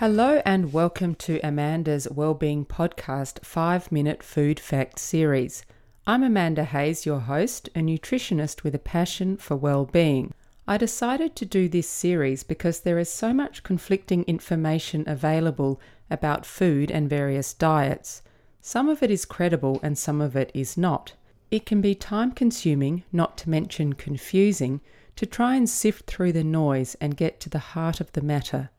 [0.00, 5.62] Hello and welcome to Amanda's Wellbeing Podcast 5 Minute Food Fact Series.
[6.06, 10.32] I'm Amanda Hayes, your host, a nutritionist with a passion for well-being.
[10.66, 16.46] I decided to do this series because there is so much conflicting information available about
[16.46, 18.22] food and various diets.
[18.62, 21.12] Some of it is credible and some of it is not.
[21.50, 24.80] It can be time consuming, not to mention confusing,
[25.16, 28.70] to try and sift through the noise and get to the heart of the matter.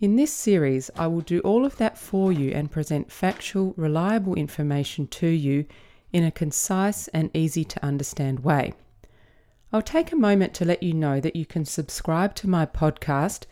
[0.00, 4.34] In this series, I will do all of that for you and present factual, reliable
[4.34, 5.66] information to you
[6.10, 8.72] in a concise and easy to understand way.
[9.74, 13.44] I'll take a moment to let you know that you can subscribe to my podcast,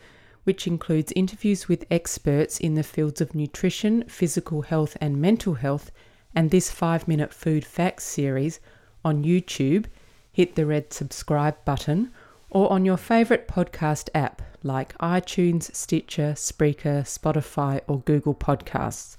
[0.43, 5.91] which includes interviews with experts in the fields of nutrition, physical health, and mental health,
[6.33, 8.59] and this 5 minute food facts series
[9.05, 9.85] on YouTube.
[10.31, 12.11] Hit the red subscribe button
[12.49, 19.17] or on your favourite podcast app like iTunes, Stitcher, Spreaker, Spotify, or Google Podcasts.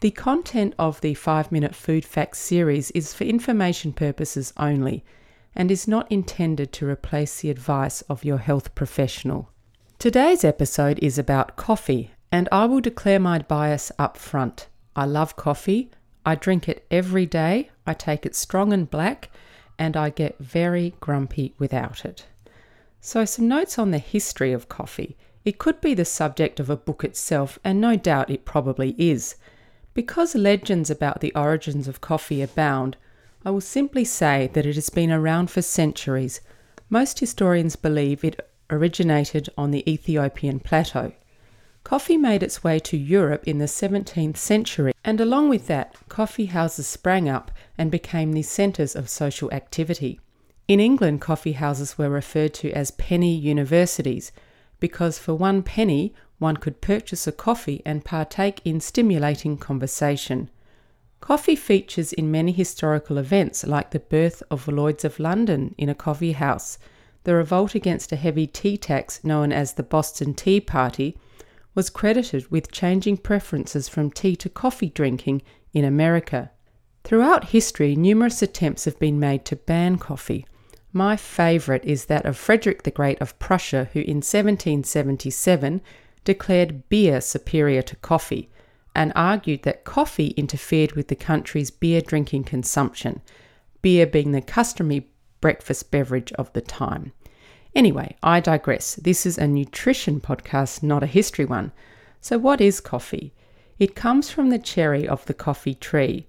[0.00, 5.04] The content of the 5 Minute Food Facts series is for information purposes only
[5.54, 9.50] and is not intended to replace the advice of your health professional.
[9.98, 14.68] Today's episode is about coffee, and I will declare my bias up front.
[14.96, 15.90] I love coffee,
[16.24, 19.30] I drink it every day, I take it strong and black,
[19.78, 22.26] and I get very grumpy without it.
[23.02, 25.16] So, some notes on the history of coffee.
[25.42, 29.36] It could be the subject of a book itself, and no doubt it probably is.
[29.94, 32.98] Because legends about the origins of coffee abound,
[33.44, 36.42] I will simply say that it has been around for centuries.
[36.90, 41.12] Most historians believe it originated on the Ethiopian plateau.
[41.84, 46.46] Coffee made its way to Europe in the 17th century, and along with that, coffee
[46.46, 50.20] houses sprang up and became the centres of social activity.
[50.70, 54.30] In England, coffee houses were referred to as penny universities
[54.78, 60.48] because for one penny one could purchase a coffee and partake in stimulating conversation.
[61.20, 65.94] Coffee features in many historical events like the birth of Lloyds of London in a
[65.94, 66.78] coffee house,
[67.24, 71.18] the revolt against a heavy tea tax known as the Boston Tea Party
[71.74, 75.42] was credited with changing preferences from tea to coffee drinking
[75.72, 76.52] in America.
[77.02, 80.46] Throughout history, numerous attempts have been made to ban coffee,
[80.92, 85.80] my favourite is that of Frederick the Great of Prussia, who in 1777
[86.24, 88.50] declared beer superior to coffee
[88.94, 93.20] and argued that coffee interfered with the country's beer drinking consumption,
[93.82, 95.08] beer being the customary
[95.40, 97.12] breakfast beverage of the time.
[97.74, 98.96] Anyway, I digress.
[98.96, 101.70] This is a nutrition podcast, not a history one.
[102.20, 103.32] So, what is coffee?
[103.78, 106.26] It comes from the cherry of the coffee tree.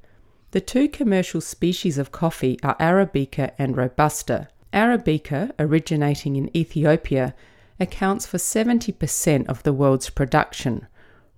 [0.52, 4.50] The two commercial species of coffee are Arabica and Robusta.
[4.74, 7.34] Arabica, originating in Ethiopia,
[7.80, 10.88] accounts for 70% of the world's production.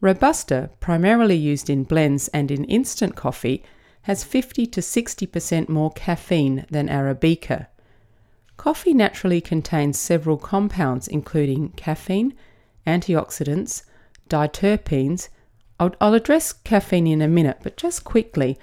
[0.02, 3.64] Robusta, primarily used in blends and in instant coffee,
[4.04, 7.68] has 50 to 60% more caffeine than Arabica.
[8.58, 12.34] Coffee naturally contains several compounds, including caffeine,
[12.88, 13.84] antioxidants,
[14.28, 15.30] diterpenes.
[15.80, 18.58] I'll, I'll address caffeine in a minute, but just quickly,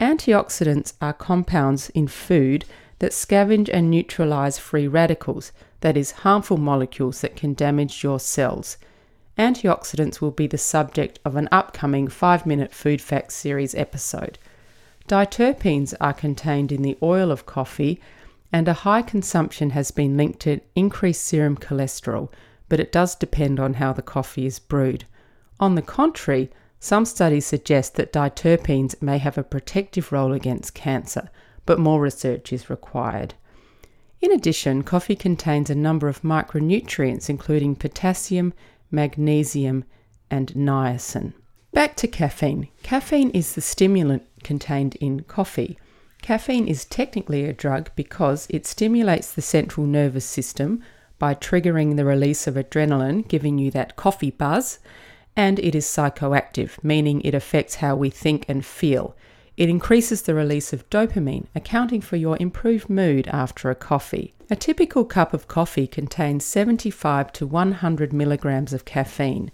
[0.00, 2.64] Antioxidants are compounds in food
[2.98, 8.76] that scavenge and neutralize free radicals, that is, harmful molecules that can damage your cells.
[9.38, 14.38] Antioxidants will be the subject of an upcoming 5 minute Food Facts series episode.
[15.08, 18.00] Diterpenes are contained in the oil of coffee,
[18.52, 22.30] and a high consumption has been linked to increased serum cholesterol,
[22.68, 25.04] but it does depend on how the coffee is brewed.
[25.60, 26.50] On the contrary,
[26.84, 31.30] some studies suggest that diterpenes may have a protective role against cancer,
[31.64, 33.32] but more research is required.
[34.20, 38.52] In addition, coffee contains a number of micronutrients, including potassium,
[38.90, 39.84] magnesium,
[40.30, 41.32] and niacin.
[41.72, 42.68] Back to caffeine.
[42.82, 45.78] Caffeine is the stimulant contained in coffee.
[46.20, 50.82] Caffeine is technically a drug because it stimulates the central nervous system
[51.18, 54.80] by triggering the release of adrenaline, giving you that coffee buzz,
[55.36, 59.16] and it is psychoactive, meaning it affects how we think and feel.
[59.56, 64.34] It increases the release of dopamine, accounting for your improved mood after a coffee.
[64.50, 69.52] A typical cup of coffee contains 75 to 100 milligrams of caffeine.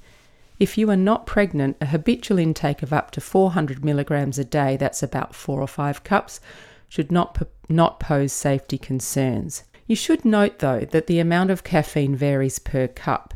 [0.58, 4.76] If you are not pregnant, a habitual intake of up to 400 milligrams a day,
[4.76, 6.40] that's about four or five cups,
[6.88, 9.64] should not, not pose safety concerns.
[9.86, 13.34] You should note, though, that the amount of caffeine varies per cup.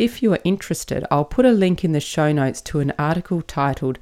[0.00, 3.42] If you are interested, I'll put a link in the show notes to an article
[3.42, 3.98] titled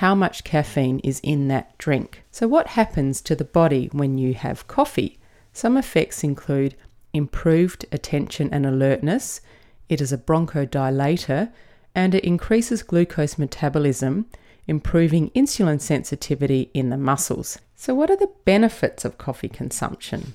[0.00, 2.22] How Much Caffeine is in That Drink.
[2.30, 5.18] So, what happens to the body when you have coffee?
[5.52, 6.74] Some effects include
[7.12, 9.42] improved attention and alertness,
[9.90, 11.52] it is a bronchodilator,
[11.94, 14.24] and it increases glucose metabolism,
[14.66, 17.58] improving insulin sensitivity in the muscles.
[17.76, 20.34] So, what are the benefits of coffee consumption?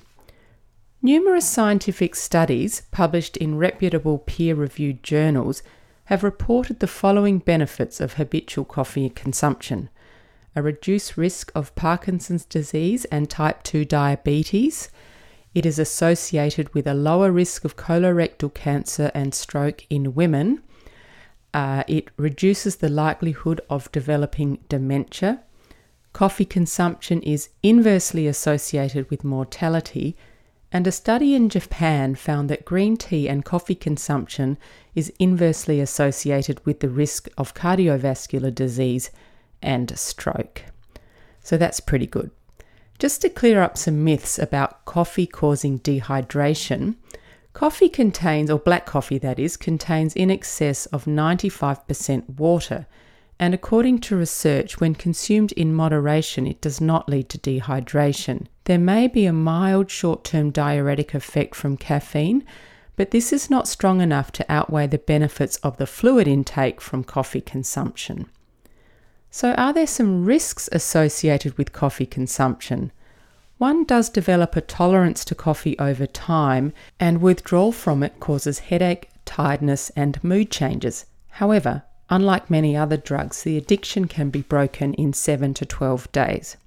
[1.00, 5.62] Numerous scientific studies published in reputable peer reviewed journals
[6.06, 9.90] have reported the following benefits of habitual coffee consumption
[10.56, 14.90] a reduced risk of Parkinson's disease and type 2 diabetes.
[15.54, 20.62] It is associated with a lower risk of colorectal cancer and stroke in women.
[21.54, 25.44] Uh, it reduces the likelihood of developing dementia.
[26.12, 30.16] Coffee consumption is inversely associated with mortality,
[30.70, 34.58] and a study in Japan found that green tea and coffee consumption
[34.94, 39.10] is inversely associated with the risk of cardiovascular disease
[39.62, 40.64] and stroke.
[41.40, 42.30] So that's pretty good.
[42.98, 46.96] Just to clear up some myths about coffee causing dehydration,
[47.54, 52.86] coffee contains, or black coffee that is, contains in excess of 95% water.
[53.38, 58.48] And according to research, when consumed in moderation, it does not lead to dehydration.
[58.68, 62.44] There may be a mild short term diuretic effect from caffeine,
[62.96, 67.02] but this is not strong enough to outweigh the benefits of the fluid intake from
[67.02, 68.26] coffee consumption.
[69.30, 72.92] So, are there some risks associated with coffee consumption?
[73.56, 79.08] One does develop a tolerance to coffee over time, and withdrawal from it causes headache,
[79.24, 81.06] tiredness, and mood changes.
[81.40, 86.58] However, unlike many other drugs, the addiction can be broken in 7 to 12 days.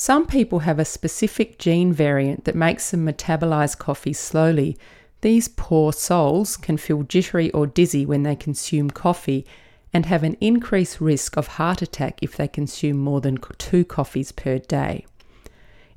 [0.00, 4.78] Some people have a specific gene variant that makes them metabolize coffee slowly.
[5.22, 9.44] These poor souls can feel jittery or dizzy when they consume coffee
[9.92, 14.30] and have an increased risk of heart attack if they consume more than two coffees
[14.30, 15.04] per day.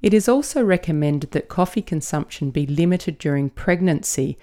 [0.01, 4.35] It is also recommended that coffee consumption be limited during pregnancy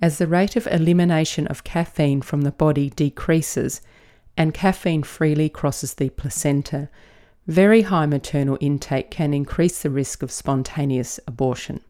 [0.00, 3.82] as the rate of elimination of caffeine from the body decreases
[4.38, 6.88] and caffeine freely crosses the placenta.
[7.46, 11.80] Very high maternal intake can increase the risk of spontaneous abortion.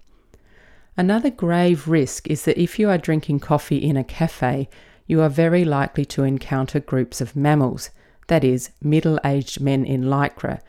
[0.96, 4.68] Another grave risk is that if you are drinking coffee in a cafe,
[5.06, 7.90] you are very likely to encounter groups of MAMILs,
[8.28, 10.60] that is, middle aged men in lycra,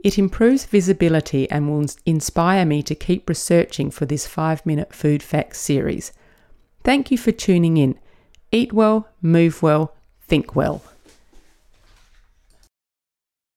[0.03, 5.23] It improves visibility and will inspire me to keep researching for this 5 minute food
[5.23, 6.11] facts series.
[6.83, 7.97] Thank you for tuning in.
[8.51, 9.95] Eat well, move well,
[10.27, 10.83] think well.